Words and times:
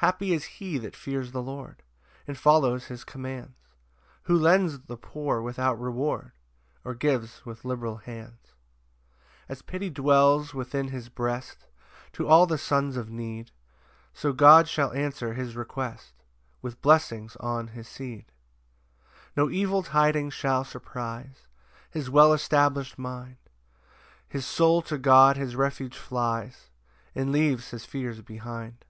1 0.00 0.06
Happy 0.10 0.32
is 0.32 0.44
he 0.44 0.78
that 0.78 0.94
fears 0.94 1.32
the 1.32 1.42
Lord, 1.42 1.82
And 2.24 2.38
follows 2.38 2.84
his 2.86 3.02
commands, 3.02 3.56
Who 4.22 4.38
lends 4.38 4.82
the 4.82 4.96
poor 4.96 5.40
without 5.42 5.74
reward, 5.80 6.30
Or 6.84 6.94
gives 6.94 7.44
with 7.44 7.64
liberal 7.64 7.96
hands. 7.96 8.52
2 9.48 9.48
As 9.48 9.62
pity 9.62 9.90
dwells 9.90 10.54
within 10.54 10.90
his 10.90 11.08
breast 11.08 11.66
To 12.12 12.28
all 12.28 12.46
the 12.46 12.58
sons 12.58 12.96
of 12.96 13.10
need; 13.10 13.50
So 14.12 14.32
God 14.32 14.68
shall 14.68 14.92
answer 14.92 15.34
his 15.34 15.56
request 15.56 16.14
With 16.62 16.80
blessings 16.80 17.34
on 17.34 17.66
his 17.66 17.88
seed, 17.88 18.26
3 19.34 19.34
No 19.36 19.50
evil 19.50 19.82
tidings 19.82 20.32
shall 20.32 20.62
surprise 20.62 21.48
His 21.90 22.08
well 22.08 22.32
establish'd 22.32 23.00
mind; 23.00 23.38
His 24.28 24.46
soul 24.46 24.80
to 24.82 24.96
God 24.96 25.36
his 25.36 25.56
refuge 25.56 25.96
flies, 25.96 26.70
And 27.16 27.32
leaves 27.32 27.70
his 27.72 27.84
fears 27.84 28.22
behind. 28.22 28.84